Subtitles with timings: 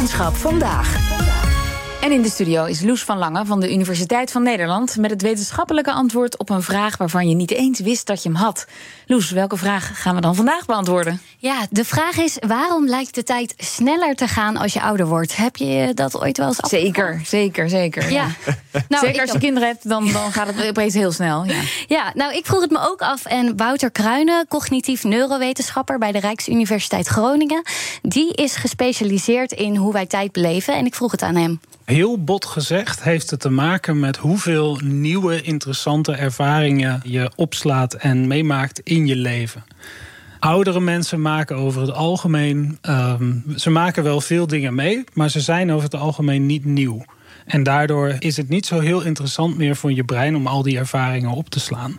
[0.00, 1.29] Wetenschap vandaag.
[2.00, 5.22] En in de studio is Loes van Lange van de Universiteit van Nederland met het
[5.22, 8.66] wetenschappelijke antwoord op een vraag waarvan je niet eens wist dat je hem had.
[9.06, 11.20] Loes, welke vraag gaan we dan vandaag beantwoorden?
[11.38, 15.36] Ja, de vraag is: waarom lijkt de tijd sneller te gaan als je ouder wordt?
[15.36, 18.12] Heb je dat ooit wel eens Zeker, zeker, zeker.
[18.12, 18.26] Ja.
[18.88, 21.44] Nou, zeker als je kinderen hebt, dan, dan gaat het opeens heel snel.
[21.44, 21.60] Ja.
[21.86, 23.24] ja, nou, ik vroeg het me ook af.
[23.24, 27.62] En Wouter Kruijnen, cognitief neurowetenschapper bij de Rijksuniversiteit Groningen,
[28.02, 30.74] die is gespecialiseerd in hoe wij tijd beleven.
[30.74, 31.60] En ik vroeg het aan hem.
[31.90, 38.26] Heel bot gezegd heeft het te maken met hoeveel nieuwe interessante ervaringen je opslaat en
[38.26, 39.64] meemaakt in je leven.
[40.38, 42.78] Oudere mensen maken over het algemeen.
[42.80, 47.04] Ehm, ze maken wel veel dingen mee, maar ze zijn over het algemeen niet nieuw.
[47.46, 50.78] En daardoor is het niet zo heel interessant meer voor je brein om al die
[50.78, 51.96] ervaringen op te slaan.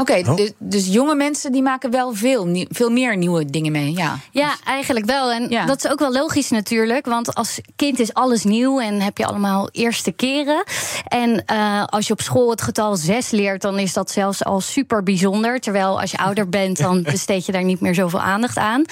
[0.00, 0.36] Oké, oh.
[0.36, 3.92] dus, dus, jonge mensen die maken wel veel, veel meer nieuwe dingen mee.
[3.96, 5.32] Ja, ja eigenlijk wel.
[5.32, 7.06] En dat is ook wel logisch natuurlijk.
[7.06, 10.64] Want als kind is alles nieuw en heb je allemaal eerste keren.
[11.08, 14.60] En uh, als je op school het getal zes leert, dan is dat zelfs al
[14.60, 15.60] super bijzonder.
[15.60, 18.84] Terwijl als je ouder bent, dan besteed je daar niet meer zoveel aandacht aan.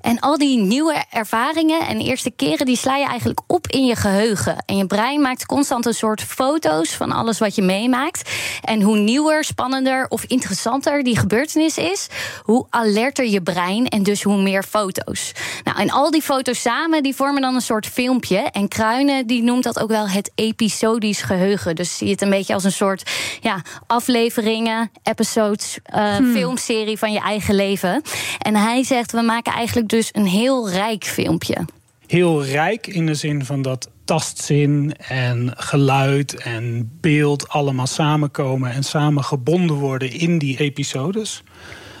[0.00, 3.96] En al die nieuwe ervaringen en eerste keren, die sla je eigenlijk op in je
[3.96, 4.56] geheugen.
[4.66, 8.30] En je brein maakt constant een soort foto's van alles wat je meemaakt.
[8.62, 12.06] En hoe nieuwer, spannender of interessanter interessanter die gebeurtenis is,
[12.42, 15.32] hoe alerter je brein en dus hoe meer foto's.
[15.64, 18.38] Nou, en al die foto's samen die vormen dan een soort filmpje.
[18.38, 21.74] En Kruinen die noemt dat ook wel het episodisch geheugen.
[21.74, 27.12] Dus zie je het een beetje als een soort ja, afleveringen, episodes, uh, filmserie van
[27.12, 28.02] je eigen leven.
[28.38, 31.64] En hij zegt: we maken eigenlijk dus een heel rijk filmpje.
[32.06, 38.82] Heel rijk in de zin van dat tastzin en geluid en beeld allemaal samenkomen en
[38.82, 41.42] samen gebonden worden in die episodes.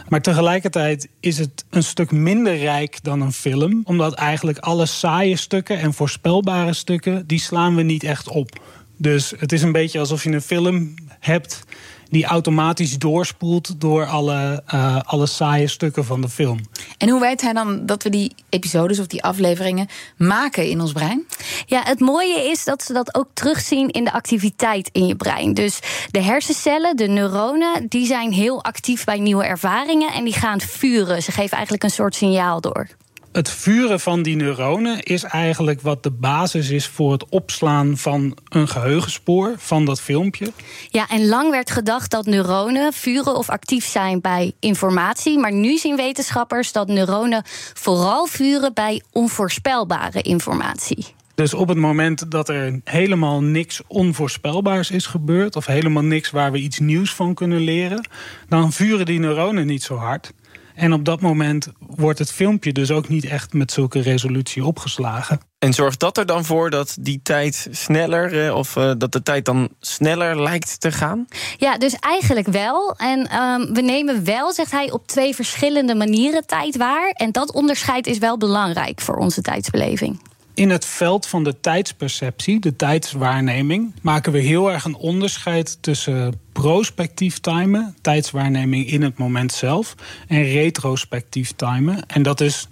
[0.08, 5.36] Maar tegelijkertijd is het een stuk minder rijk dan een film, omdat eigenlijk alle saaie
[5.36, 8.60] stukken en voorspelbare stukken, die slaan we niet echt op.
[8.96, 11.64] Dus het is een beetje alsof je een film hebt
[12.08, 16.60] die automatisch doorspoelt door alle, uh, alle saaie stukken van de film.
[16.98, 20.92] En hoe weet hij dan dat we die episodes of die afleveringen maken in ons
[20.92, 21.26] brein?
[21.66, 25.54] Ja, het mooie is dat ze dat ook terugzien in de activiteit in je brein.
[25.54, 25.78] Dus
[26.10, 31.22] de hersencellen, de neuronen, die zijn heel actief bij nieuwe ervaringen en die gaan vuren.
[31.22, 32.88] Ze geven eigenlijk een soort signaal door
[33.36, 38.36] het vuren van die neuronen is eigenlijk wat de basis is voor het opslaan van
[38.48, 40.52] een geheugenspoor van dat filmpje.
[40.88, 45.38] Ja, en lang werd gedacht dat neuronen vuren of actief zijn bij informatie.
[45.38, 47.42] Maar nu zien wetenschappers dat neuronen
[47.74, 51.06] vooral vuren bij onvoorspelbare informatie.
[51.34, 56.52] Dus op het moment dat er helemaal niks onvoorspelbaars is gebeurd, of helemaal niks waar
[56.52, 58.08] we iets nieuws van kunnen leren,
[58.48, 60.32] dan vuren die neuronen niet zo hard.
[60.76, 65.40] En op dat moment wordt het filmpje dus ook niet echt met zulke resolutie opgeslagen.
[65.58, 69.22] En zorgt dat er dan voor dat die tijd sneller, eh, of uh, dat de
[69.22, 71.26] tijd dan sneller lijkt te gaan?
[71.56, 72.94] Ja, dus eigenlijk wel.
[72.96, 77.10] En um, we nemen wel, zegt hij, op twee verschillende manieren tijd waar.
[77.10, 80.20] En dat onderscheid is wel belangrijk voor onze tijdsbeleving.
[80.54, 86.40] In het veld van de tijdsperceptie, de tijdswaarneming, maken we heel erg een onderscheid tussen
[86.62, 89.94] prospectief timen, tijdswaarneming in het moment zelf,
[90.28, 92.06] en retrospectief timen.
[92.06, 92.66] En dat is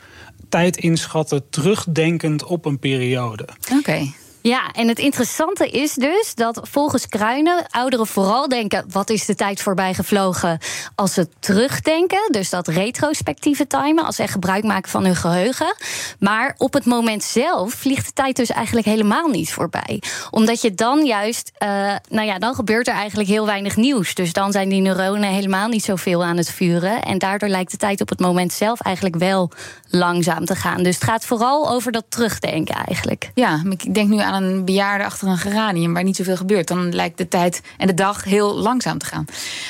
[0.48, 3.48] tijd inschatten terugdenkend op een periode.
[3.72, 4.12] Oké.
[4.47, 9.34] Ja, en het interessante is dus dat volgens Kruinen ouderen vooral denken: wat is de
[9.34, 10.59] tijd voorbij gevlogen?
[10.94, 15.75] Als ze terugdenken, dus dat retrospectieve timen, als ze gebruik maken van hun geheugen.
[16.19, 20.03] Maar op het moment zelf vliegt de tijd dus eigenlijk helemaal niet voorbij.
[20.31, 21.69] Omdat je dan juist, uh,
[22.09, 24.15] nou ja, dan gebeurt er eigenlijk heel weinig nieuws.
[24.15, 27.03] Dus dan zijn die neuronen helemaal niet zoveel aan het vuren.
[27.03, 29.50] En daardoor lijkt de tijd op het moment zelf eigenlijk wel
[29.88, 30.82] langzaam te gaan.
[30.82, 33.31] Dus het gaat vooral over dat terugdenken eigenlijk.
[33.34, 36.68] Ja, ik denk nu aan een bejaarde achter een geranium waar niet zoveel gebeurt.
[36.68, 39.24] Dan lijkt de tijd en de dag heel langzaam te gaan.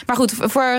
[0.07, 0.79] Maar goed, voor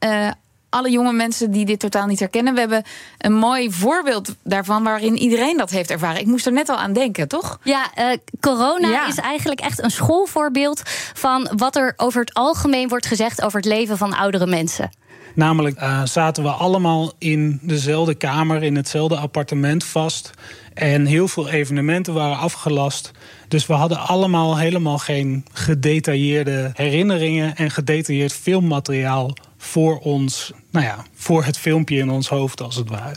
[0.00, 0.30] uh,
[0.74, 2.54] alle jonge mensen die dit totaal niet herkennen.
[2.54, 2.82] We hebben
[3.18, 6.20] een mooi voorbeeld daarvan waarin iedereen dat heeft ervaren.
[6.20, 7.58] Ik moest er net al aan denken, toch?
[7.62, 10.82] Ja, uh, corona is eigenlijk echt een schoolvoorbeeld
[11.14, 14.90] van wat er over het algemeen wordt gezegd over het leven van oudere mensen.
[15.34, 20.30] Namelijk uh, zaten we allemaal in dezelfde kamer, in hetzelfde appartement vast.
[20.74, 23.10] En heel veel evenementen waren afgelast.
[23.48, 31.04] Dus we hadden allemaal helemaal geen gedetailleerde herinneringen en gedetailleerd filmmateriaal voor ons, nou ja,
[31.14, 33.16] voor het filmpje in ons hoofd als het ware.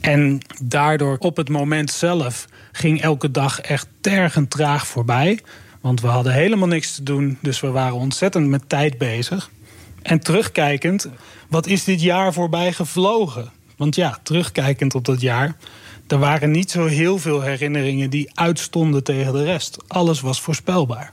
[0.00, 5.40] En daardoor op het moment zelf ging elke dag echt tergend traag voorbij.
[5.80, 9.50] Want we hadden helemaal niks te doen, dus we waren ontzettend met tijd bezig.
[10.02, 11.08] En terugkijkend,
[11.48, 13.50] wat is dit jaar voorbij gevlogen?
[13.76, 15.56] Want ja, terugkijkend op dat jaar,
[16.06, 19.78] er waren niet zo heel veel herinneringen die uitstonden tegen de rest.
[19.86, 21.12] Alles was voorspelbaar.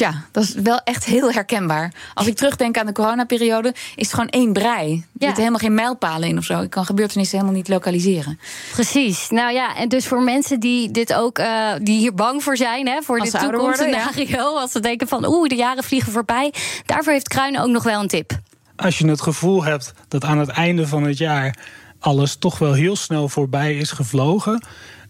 [0.00, 1.92] Ja, dat is wel echt heel herkenbaar.
[2.14, 4.92] Als ik terugdenk aan de coronaperiode, is het gewoon één brei.
[4.92, 6.60] Er zitten helemaal geen mijlpalen in of zo.
[6.60, 8.38] Ik kan gebeurtenissen helemaal niet lokaliseren.
[8.72, 9.30] Precies.
[9.30, 12.88] Nou ja, en dus voor mensen die dit ook, uh, die hier bang voor zijn,
[12.88, 14.60] hè, voor dit toekomstscenario, ja.
[14.60, 16.52] als ze denken van oeh, de jaren vliegen voorbij.
[16.86, 18.38] Daarvoor heeft Kruinen ook nog wel een tip.
[18.76, 21.56] Als je het gevoel hebt dat aan het einde van het jaar
[21.98, 24.62] alles toch wel heel snel voorbij is gevlogen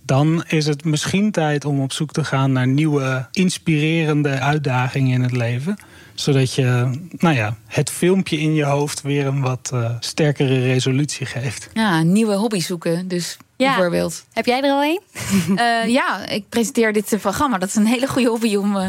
[0.02, 5.22] dan is het misschien tijd om op zoek te gaan naar nieuwe, inspirerende uitdagingen in
[5.22, 5.76] het leven.
[6.14, 11.26] Zodat je nou ja, het filmpje in je hoofd weer een wat uh, sterkere resolutie
[11.26, 11.68] geeft.
[11.74, 13.08] Ja, nieuwe hobby zoeken.
[13.08, 14.24] Dus bijvoorbeeld.
[14.32, 15.02] Heb jij er al een?
[15.48, 17.58] uh, ja, ik presenteer dit programma.
[17.58, 18.86] Dat is een hele goede hobby om uh,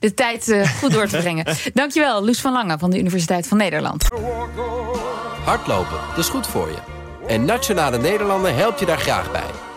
[0.00, 1.56] de tijd goed door te brengen.
[1.74, 4.08] Dankjewel, Loes van Lange van de Universiteit van Nederland.
[5.44, 6.78] Hardlopen, dat is goed voor je.
[7.26, 9.71] En Nationale Nederlanden helpt je daar graag bij.